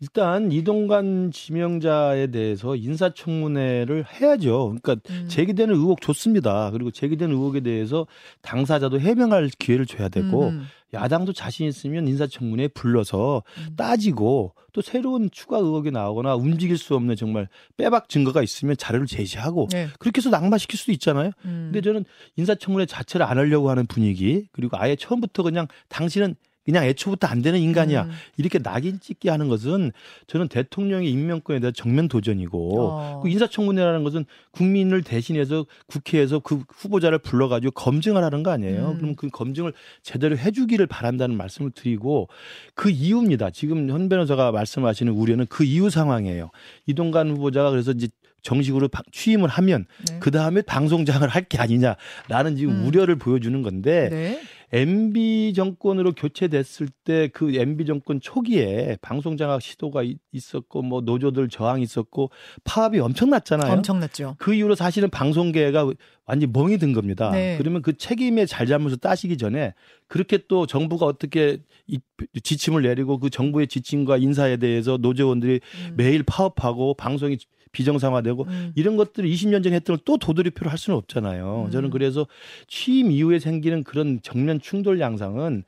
[0.04, 4.76] 일단 이동관 지명자에 대해서 인사청문회를 해야죠.
[4.78, 5.28] 그러니까 음.
[5.28, 6.70] 제기되는 의혹 좋습니다.
[6.72, 8.06] 그리고 제기되는 의혹에 대해서
[8.42, 13.76] 당사자도 해명할 기회를 줘야 되고 음, 야당도 자신 있으면 인사청문회에 불러서 음.
[13.76, 19.68] 따지고 또 새로운 추가 의혹이 나오거나 움직일 수 없는 정말 빼박 증거가 있으면 자료를 제시하고
[19.70, 19.88] 네.
[19.98, 21.30] 그렇게 해서 낙마시킬 수도 있잖아요.
[21.46, 21.70] 음.
[21.72, 22.04] 근데 저는
[22.36, 27.60] 인사청문회 자체를 안 하려고 하는 분위기 그리고 아예 처음부터 그냥 당신은 그냥 애초부터 안 되는
[27.60, 28.10] 인간이야 음.
[28.36, 29.92] 이렇게 낙인 찍게 하는 것은
[30.26, 33.20] 저는 대통령의 임명권에 대한 정면 도전이고 어.
[33.22, 38.92] 그 인사청문회라는 것은 국민을 대신해서 국회에서 그 후보자를 불러가지고 검증을 하는 거 아니에요.
[38.92, 38.96] 음.
[38.98, 39.72] 그럼 그 검증을
[40.02, 42.28] 제대로 해주기를 바란다는 말씀을 드리고
[42.74, 43.50] 그 이유입니다.
[43.50, 46.50] 지금 현 변호사가 말씀하시는 우려는 그 이유 상황이에요.
[46.86, 48.08] 이동관 후보자가 그래서 이제
[48.42, 50.18] 정식으로 바- 취임을 하면 네.
[50.20, 52.86] 그 다음에 방송장을 할 게 아니냐라는 지금 음.
[52.86, 54.40] 우려를 보여주는 건데 네.
[54.72, 61.48] MB 정권으로 교체됐을 때 그 MB 정권 초기에 방송 장악 시도가 이- 있었고 뭐 노조들
[61.48, 62.30] 저항이 있었고
[62.64, 63.72] 파업이 엄청났잖아요.
[63.72, 64.36] 엄청났죠.
[64.38, 65.90] 그 이후로 사실은 방송계가
[66.26, 67.30] 완전 멍이 든 겁니다.
[67.30, 67.56] 네.
[67.58, 69.74] 그러면 그 책임의 잘잘못을 따시기 전에
[70.08, 71.98] 그렇게 또 정부가 어떻게 이
[72.42, 75.94] 지침을 내리고 그 정부의 지침과 인사에 대해서 노조원들이 음.
[75.96, 77.36] 매일 파업하고 방송이
[77.74, 78.72] 비정상화되고 음.
[78.74, 81.64] 이런 것들을 20년 전에 했던 걸 또 도돌이표로 할 수는 없잖아요.
[81.66, 81.70] 음.
[81.70, 82.26] 저는 그래서
[82.68, 85.64] 취임 이후에 생기는 그런 정면 충돌 양상은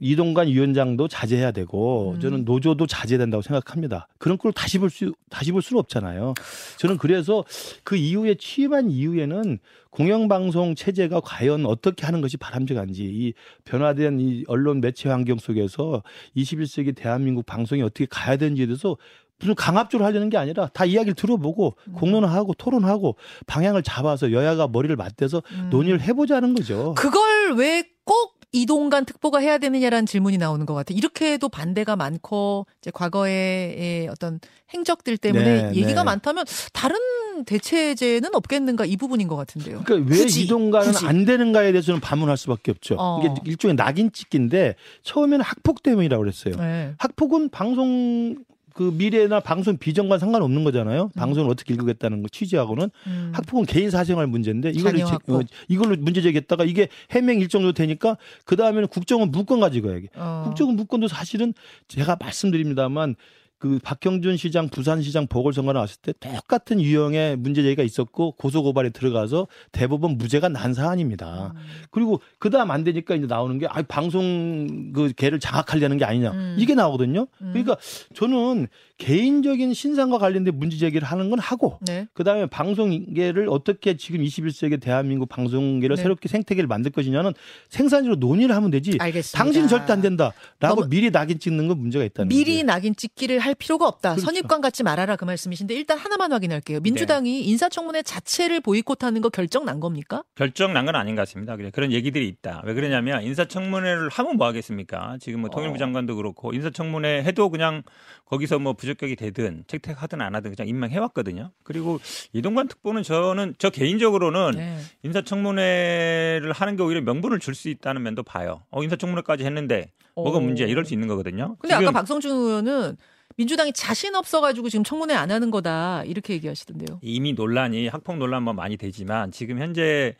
[0.00, 2.20] 이동관 위원장도 자제해야 되고 음.
[2.20, 4.08] 저는 노조도 자제해야 된다고 생각합니다.
[4.18, 6.34] 그런 걸 다시 볼 수 다시 볼 수는 없잖아요.
[6.78, 7.44] 저는 그래서
[7.84, 9.58] 그 이후에 취임한 이후에는
[9.90, 16.02] 공영방송 체제가 과연 어떻게 하는 것이 바람직한지 이 변화된 이 언론 매체 환경 속에서
[16.36, 18.96] 21세기 대한민국 방송이 어떻게 가야 되는지에 대해서
[19.38, 21.92] 무슨 강압적으로 하려는 게 아니라 다 이야기를 들어보고 음.
[21.92, 25.68] 공론화하고 토론하고 방향을 잡아서 여야가 머리를 맞대서 음.
[25.70, 26.94] 논의를 해보자는 거죠.
[26.96, 30.96] 그걸 왜 꼭 이동간 특보가 해야 되느냐라는 질문이 나오는 것 같아요.
[30.96, 34.40] 이렇게 해도 반대가 많고 이제 과거의 어떤
[34.72, 36.04] 행적들 때문에 네, 얘기가 네.
[36.04, 36.96] 많다면 다른
[37.44, 39.82] 대체제는 없겠는가 이 부분인 것 같은데요.
[39.84, 41.06] 그러니까 왜 굳이, 이동가는 굳이.
[41.06, 42.96] 안 되는가에 대해서는 반문할 수밖에 없죠.
[42.98, 43.20] 어.
[43.22, 46.54] 이게 일종의 낙인 찍기인데 처음에는 학폭 때문이라고 그랬어요.
[46.56, 46.94] 네.
[46.96, 48.36] 학폭은 방송
[48.78, 51.10] 그 미래나 방송 비전과 상관없는 거잖아요.
[51.16, 53.32] 방송을 어떻게 읽겠다는 거 취지하고는 음.
[53.34, 55.32] 학폭은 개인 사생활 문제인데 이걸로 제-.
[55.32, 60.10] 어, 이걸로 문제 제기했다가 이게 해명 일정 정도 되니까 그 다음에는 국정원 무권 가지고 가야게.
[60.14, 60.44] 어.
[60.46, 61.54] 국정원 무권도 사실은
[61.88, 63.16] 제가 말씀드립니다만
[63.58, 69.48] 그 박형준 시장 부산시장 보궐선거 나왔을 때 똑같은 유형의 문제 제기가 있었고 고소 고발에 들어가서
[69.72, 71.52] 대법원 무죄가 난 사안입니다.
[71.54, 71.60] 음.
[71.90, 76.30] 그리고 그 다음 안 되니까 이제 나오는 게 아, 방송 그 개를 장악하려는 게 아니냐
[76.30, 76.56] 음.
[76.58, 77.26] 이게 나오거든요.
[77.40, 77.50] 음.
[77.52, 77.76] 그러니까
[78.14, 78.68] 저는
[78.98, 82.06] 개인적인 신상과 관련된 문제 제기를 하는 건 하고 네.
[82.14, 86.02] 그다음에 방송계를 어떻게 지금 21세기 대한민국 방송계를 네.
[86.02, 87.32] 새롭게 생태계를 만들 것이냐는
[87.70, 88.98] 생산적으로 논의를 하면 되지.
[89.00, 89.38] 알겠습니다.
[89.38, 92.66] 당신은 절대 안 된다라고 미리 낙인 찍는 건 문제가 있다는 미리 거죠.
[92.66, 94.10] 낙인 찍기를 할 필요가 없다.
[94.14, 94.26] 그렇죠.
[94.26, 96.80] 선입관 갖지 말아라 그 말씀이신데 일단 하나만 확인할게요.
[96.80, 100.22] 민주당이 인사청문회 자체를 보이콧하는 거 결정 난 겁니까?
[100.34, 101.56] 결정 난 건 아닌 것 같습니다.
[101.56, 102.62] 그래 그런 얘기들이 있다.
[102.64, 105.16] 왜 그러냐면 인사청문회를 하면 뭐 하겠습니까?
[105.20, 105.78] 지금 뭐 통일부 어.
[105.78, 107.82] 장관도 그렇고 인사청문회 해도 그냥
[108.26, 111.50] 거기서 뭐 부적격이 되든 책택하든 안 하든 그냥 임명해 왔거든요.
[111.64, 111.98] 그리고
[112.32, 114.78] 이동관 특보는 저는 저 개인적으로는 네.
[115.02, 118.62] 인사청문회를 하는 게 오히려 명분을 줄 수 있다는 면도 봐요.
[118.70, 120.40] 어 인사청문회까지 했는데 뭐가 어.
[120.40, 121.56] 문제야 이럴 수 있는 거거든요.
[121.58, 122.96] 근데 아까 박성준 의원은
[123.36, 126.98] 민주당이 자신 없어가지고 지금 청문회 안 하는 거다 이렇게 얘기하시던데요.
[127.02, 130.16] 이미 논란이 학폭 논란 뭐 많이 되지만 지금 현재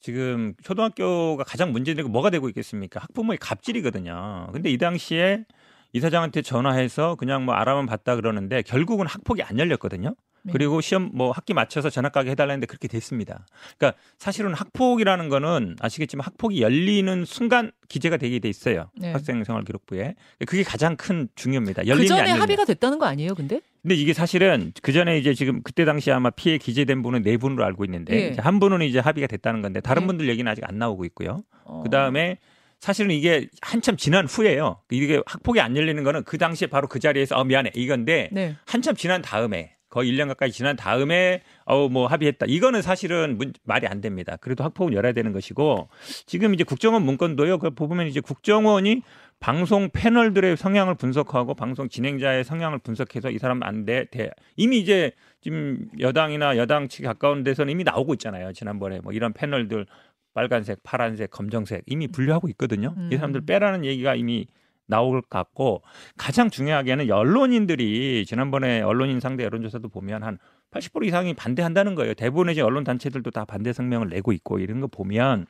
[0.00, 3.00] 지금 초등학교가 가장 문제되고 뭐가 되고 있겠습니까?
[3.00, 4.48] 학부모의 갑질이거든요.
[4.52, 5.44] 근데 이 당시에
[5.92, 10.14] 이사장한테 전화해서 그냥 뭐 알아만 봤다 그러는데 결국은 학폭이 안 열렸거든요.
[10.42, 10.52] 네.
[10.52, 13.46] 그리고 시험 뭐 학기 맞춰서 전학 가게 해달라는데 그렇게 됐습니다.
[13.76, 18.90] 그러니까 사실은 학폭이라는 거는 아시겠지만 학폭이 열리는 순간 기재가 되게 돼 있어요.
[18.96, 19.12] 네.
[19.12, 20.14] 학생 생활 기록부에
[20.46, 21.82] 그게 가장 큰 중요입니다.
[21.82, 23.60] 그 열리는 게 전에 합의가 됐다는 거 아니에요, 근데?
[23.82, 27.64] 근데 이게 사실은 그 전에 이제 지금 그때 당시 아마 피해 기재된 분은 네 분으로
[27.64, 28.36] 알고 있는데 예.
[28.38, 30.06] 한 분은 이제 합의가 됐다는 건데 다른 예.
[30.06, 31.42] 분들 얘기는 아직 안 나오고 있고요.
[31.64, 31.82] 어.
[31.82, 32.38] 그 다음에
[32.80, 34.80] 사실은 이게 한참 지난 후에요.
[34.90, 38.56] 이게 학폭이 안 열리는 거는 그 당시에 바로 그 자리에서 어 미안해 이건데 네.
[38.66, 42.46] 한참 지난 다음에 거의 1년 가까이 지난 다음에 어뭐 합의했다.
[42.48, 44.36] 이거는 사실은 문- 말이 안 됩니다.
[44.40, 45.88] 그래도 학폭은 열어야 되는 것이고
[46.26, 47.58] 지금 이제 국정원 문건도요.
[47.58, 49.02] 그 보면 이제 국정원이
[49.40, 54.04] 방송 패널들의 성향을 분석하고 방송 진행자의 성향을 분석해서 이 사람 안 돼.
[54.10, 54.30] 돼.
[54.56, 58.52] 이미 이제 지금 여당이나 여당 측에 가까운 데서는 이미 나오고 있잖아요.
[58.52, 59.86] 지난번에 뭐 이런 패널들
[60.34, 62.94] 빨간색, 파란색, 검정색 이미 분류하고 있거든요.
[62.96, 63.08] 음.
[63.12, 64.46] 이 사람들 빼라는 얘기가 이미
[64.90, 65.82] 나올 것 같고
[66.18, 70.38] 가장 중요하게는 언론인들이 지난번에 언론인 상대 여론조사도 보면 한
[70.72, 72.14] 80% 이상이 반대한다는 거예요.
[72.14, 75.46] 대부분의 언론 단체들도 다 반대 성명을 내고 있고 이런 거 보면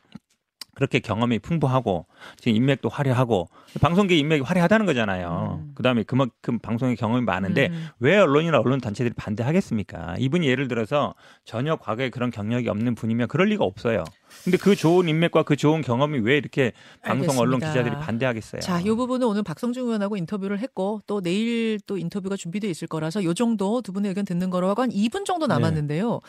[0.81, 2.07] 그렇게 경험이 풍부하고
[2.39, 3.51] 지금 인맥도 화려하고
[3.83, 5.61] 방송계 인맥이 화려하다는 거잖아요.
[5.63, 5.73] 음.
[5.75, 7.89] 그다음에 그만큼 방송의 경험이 많은데 음.
[7.99, 10.17] 왜 언론이나 언론 단체들이 반대하겠습니까?
[10.19, 11.15] 이분이 예를 들어서
[11.45, 14.05] 전혀 과거에 그런 경력이 없는 분이면 그럴 리가 없어요.
[14.43, 17.83] 근데 그 좋은 인맥과 그 좋은 경험이 왜 이렇게 방송 언론 알겠습니다.
[17.83, 18.61] 기자들이 반대하겠어요?
[18.63, 23.23] 자, 이 부분은 오늘 박성중 의원하고 인터뷰를 했고 또 내일 또 인터뷰가 준비돼 있을 거라서
[23.25, 26.21] 요 정도 두 분의 의견 듣는 거로 하고 한 2분 정도 남았는데요.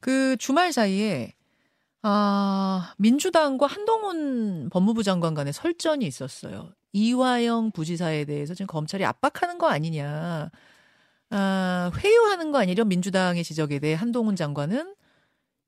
[0.00, 1.34] 그 주말 사이에
[2.02, 6.72] 아, 민주당과 한동훈 법무부 장관 간의 설전이 있었어요.
[6.92, 10.50] 이화영 부지사에 대해서 지금 검찰이 압박하는 거 아니냐.
[11.30, 14.94] 아, 회유하는 거 아니려 민주당의 지적에 대해 한동훈 장관은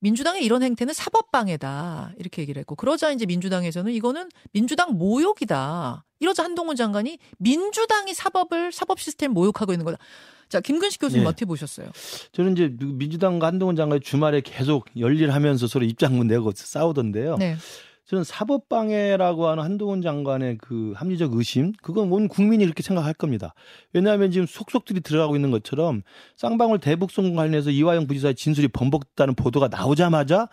[0.01, 2.13] 민주당의 이런 행태는 사법방해다.
[2.19, 2.75] 이렇게 얘기를 했고.
[2.75, 6.05] 그러자 이제 민주당에서는 이거는 민주당 모욕이다.
[6.21, 9.99] 이러자 한동훈 장관이 민주당이 사법을, 사법 시스템 모욕하고 있는 거다.
[10.49, 11.29] 자, 김근식 교수님 네.
[11.29, 11.89] 어떻게 보셨어요?
[12.33, 17.37] 저는 이제 민주당과 한동훈 장관이 주말에 계속 열일하면서 서로 입장문 내고 싸우던데요.
[17.37, 17.57] 네.
[18.07, 23.55] 저는 사법방해라고 하는 한동훈 장관의 그 합리적 의심, 그건 온 국민이 이렇게 생각할 겁니다.
[23.95, 26.03] 왜냐하면 지금 속속들이 들어가고 있는 것처럼
[26.37, 30.49] 쌍방울 대북송 관련해서 이화영 부지사의 진술이 번복됐다는 보도가 나오자마자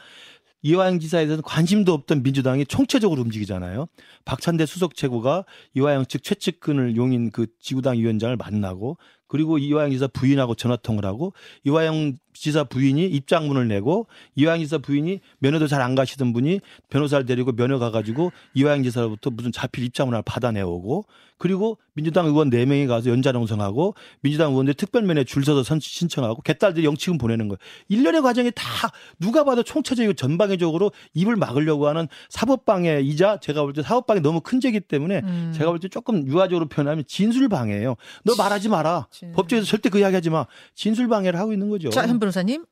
[0.63, 3.87] 이화영 지사에 대해서 관심도 없던 민주당이 총체적으로 움직이잖아요.
[4.25, 8.97] 박찬대 수석 최고가 이화영 측 최측근을 용인 그 지구당 위원장을 만나고
[9.31, 11.31] 그리고 이화영 지사 부인하고 전화통을 하고
[11.63, 17.53] 이화영 지사 부인이 입장문을 내고 이화영 지사 부인이 면회도 잘 안 가시던 분이 변호사를 데리고
[17.53, 21.05] 면회 가가지고 이화영 지사로부터 무슨 자필 입장문을 받아내오고
[21.37, 27.17] 그리고 민주당 의원 4명이 가서 연좌농성하고 민주당 의원들 특별면회 줄 서서 선, 신청하고 개딸들이 영치금
[27.17, 27.57] 보내는 거예요.
[27.89, 28.63] 일련의 과정이 다
[29.19, 34.81] 누가 봐도 총체적이고 전방위적으로 입을 막으려고 하는 사법방해이자 제가 볼 때 사법방해 너무 큰 죄기
[34.81, 35.51] 때문에 음.
[35.55, 37.95] 제가 볼 때 조금 유화적으로 표현하면 진술방해예요.
[38.23, 39.07] 너 말하지 마라.
[39.21, 40.47] 진- 법정에서 절대 그 이야기 하지 마.
[40.73, 41.89] 진술 방해를 하고 있는 거죠.
[41.91, 42.65] 자, 현 변호사님.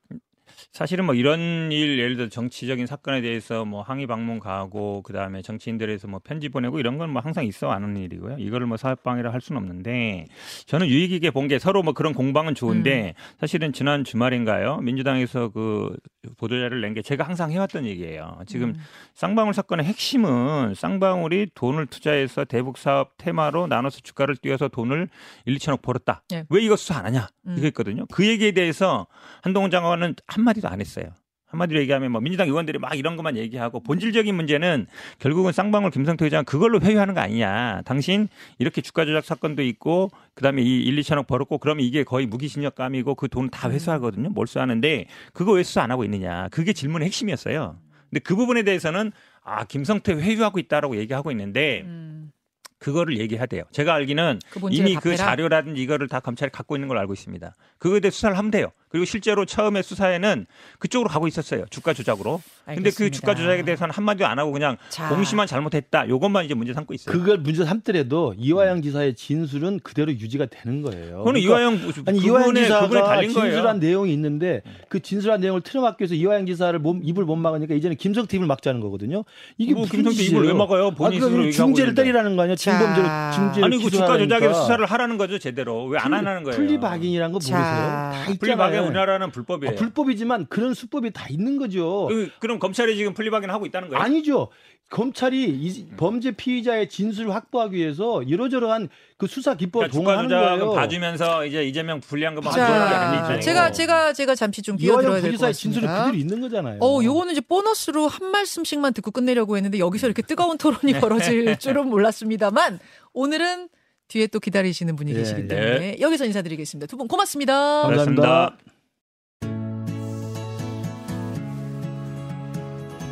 [0.71, 6.07] 사실은 뭐 이런 일 예를 들어 정치적인 사건에 대해서 뭐 항의 방문 가고 그다음에 정치인들에서
[6.07, 8.37] 뭐 편지 보내고 이런 건 뭐 항상 있어 왔는 일이고요.
[8.37, 10.27] 이거를 뭐 사회방해라 할 수는 없는데
[10.67, 13.21] 저는 유익 있게 본 게 서로 뭐 그런 공방은 좋은데 음.
[13.39, 14.77] 사실은 지난 주말인가요?
[14.77, 15.95] 민주당에서 그
[16.37, 18.39] 보도자를 낸 게 제가 항상 해왔던 얘기예요.
[18.45, 18.75] 지금 음.
[19.15, 25.07] 쌍방울 사건의 핵심은 쌍방울이 돈을 투자해서 대북 사업 테마로 나눠서 주가를 띄워서 돈을
[25.45, 26.21] 1, 2천억 벌었다.
[26.33, 26.45] 예.
[26.49, 27.27] 왜 이거 수사 안 하냐?
[27.47, 27.55] 음.
[27.57, 28.05] 이거였거든요.
[28.11, 29.07] 그 얘기에 대해서
[29.41, 31.05] 한동훈 장관은 한 마디도 안 했어요.
[31.47, 34.85] 한마디로 얘기하면 뭐 민주당 의원들이 막 이런 것만 얘기하고 본질적인 문제는
[35.17, 37.81] 결국은 쌍방울 김성태 의장 그걸로 회유하는 거 아니냐.
[37.85, 38.27] 당신
[38.59, 43.27] 이렇게 주가 조작 사건도 있고 그다음에 이 1, 2천억 벌었고 그러면 이게 거의 무기징역감이고 그
[43.29, 44.29] 돈 다 회수하거든요.
[44.29, 46.49] 몰수하는데 그거 왜 수사 안 하고 있느냐.
[46.51, 47.79] 그게 질문의 핵심이었어요.
[48.11, 49.11] 근데 그 부분에 대해서는
[49.43, 52.31] 아 김성태 회유하고 있다라고 얘기하고 있는데 음.
[52.79, 53.63] 그거를 얘기해야 돼요.
[53.71, 55.17] 제가 알기는 그 이미 그 답해라.
[55.17, 57.53] 자료라든지 이거를 다 검찰이 갖고 있는 걸로 알고 있습니다.
[57.77, 58.71] 그거에 대해 수사를 하면 돼요.
[58.89, 60.47] 그리고 실제로 처음에 수사에는
[60.79, 61.65] 그쪽으로 가고 있었어요.
[61.69, 62.41] 주가 조작으로.
[62.65, 63.15] 근데 그 알겠습니다.
[63.15, 65.09] 주가 조작에 대해서는 한마디도 안 하고 그냥 자.
[65.09, 66.07] 공시만 잘못했다.
[66.09, 67.13] 요것만 이제 문제 삼고 있어요.
[67.15, 71.23] 그걸 문제 삼더라도 이화영 지사의 진술은 그대로 유지가 되는 거예요.
[71.23, 73.73] 그러니까 이화영 아니 이화영 지사가 그분에 달린 진술한 거예요.
[73.77, 78.37] 내용이 있는데 그 진술한 내용을 틀어막기 위해서 이화영 지사를 몸, 입을 못 막으니까 이제는 김성태
[78.37, 79.23] 입을 막자는 거거든요.
[79.57, 80.39] 이게 뭐 무슨 김성태 짓이에요?
[80.39, 80.87] 입을 왜 막아요?
[80.87, 81.93] 아, 본인 얘기하고 중재를.
[81.93, 82.55] 때리라는 거 아니야?
[82.77, 83.31] 자.
[83.35, 84.17] 중재를 아니 그 주가.
[84.17, 86.57] 조작에 수사를 하라는 거죠 제대로 왜 안 하는 거예요?
[86.57, 87.55] plea bargaining이라는 거 자.
[87.57, 88.33] 모르세요?
[88.35, 88.83] 다 plea bargaining.
[88.85, 89.73] 우리나라는 불법이에요.
[89.73, 92.07] 아, 불법이지만 그런 수법이 다 있는 거죠.
[92.07, 94.01] 그- 그럼 검찰이 지금 plea bargaining 하고 있다는 거예요?
[94.03, 94.49] 아니죠.
[94.89, 100.73] 검찰이 이 범죄 피의자의 진술을 확보하기 위해서 이러저러한 그 수사 기법을 그러니까 동원하는 거예요.
[100.73, 103.39] 봐주면서 이제 이재명 불리한 것만 가져오는 게 자, 아니잖아요.
[103.41, 106.05] 제가 제가 제가 잠시 좀 끼어들어야 될 것 같습니다.
[106.05, 106.79] 그대로 있는 거잖아요.
[106.81, 110.99] 어, 요거는 이제 보너스로 한 말씀씩만 듣고 끝내려고 했는데 여기서 이렇게 뜨거운 토론이 네.
[110.99, 112.79] 벌어질 줄은 몰랐습니다만
[113.13, 113.69] 오늘은
[114.07, 115.47] 뒤에 또 기다리시는 분이 예, 계시기 예.
[115.47, 116.87] 때문에 여기서 인사드리겠습니다.
[116.87, 117.83] 두 분 고맙습니다.
[117.83, 118.57] 감사합니다.